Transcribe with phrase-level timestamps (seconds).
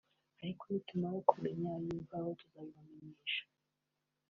[0.41, 3.41] ariko nitumara kuyamenya y’imvaho tuzabibamenyesha